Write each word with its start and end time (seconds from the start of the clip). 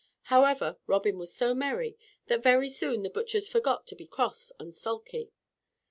However, 0.33 0.79
Robin 0.87 1.19
was 1.19 1.31
so 1.31 1.53
merry, 1.53 1.95
that 2.25 2.41
very 2.41 2.69
soon 2.69 3.03
the 3.03 3.09
butchers 3.11 3.47
forgot 3.47 3.85
to 3.85 3.95
be 3.95 4.07
cross 4.07 4.51
and 4.59 4.73
sulky. 4.73 5.31